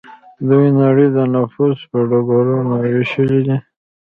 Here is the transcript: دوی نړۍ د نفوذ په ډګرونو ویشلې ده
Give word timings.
دوی 0.49 0.67
نړۍ 0.81 1.07
د 1.17 1.19
نفوذ 1.33 1.77
په 1.91 1.97
ډګرونو 2.09 2.73
ویشلې 2.93 3.41
ده 3.47 3.57